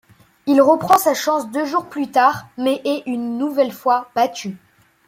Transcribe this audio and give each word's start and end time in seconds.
Il 0.47 0.63
reprend 0.63 0.97
sa 0.97 1.13
chance 1.13 1.51
deux 1.51 1.65
jours 1.65 1.85
plus 1.85 2.09
tard 2.09 2.47
mais 2.57 2.81
est 2.85 3.03
une 3.05 3.37
nouvelle 3.37 3.71
fois 3.71 4.09
battu. 4.15 4.57